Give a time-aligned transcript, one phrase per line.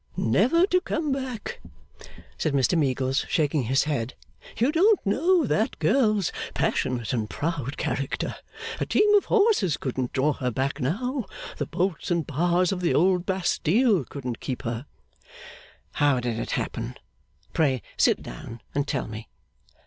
[0.17, 1.59] 'Never to come back,'
[2.35, 4.15] said Mr Meagles, shaking his head.
[4.57, 8.35] 'You don't know that girl's passionate and proud character.
[8.79, 11.25] A team of horses couldn't draw her back now;
[11.57, 14.87] the bolts and bars of the old Bastille couldn't keep her.'
[15.91, 16.95] 'How did it happen?
[17.53, 19.29] Pray sit down and tell me.